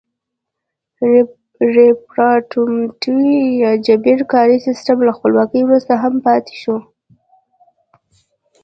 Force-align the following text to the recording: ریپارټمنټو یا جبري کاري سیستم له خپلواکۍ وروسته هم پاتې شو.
ریپارټمنټو 1.75 3.15
یا 3.63 3.71
جبري 3.85 4.15
کاري 4.33 4.57
سیستم 4.67 4.97
له 5.07 5.11
خپلواکۍ 5.17 5.61
وروسته 5.63 5.93
هم 6.03 6.13
پاتې 6.25 6.53
شو. 6.61 6.75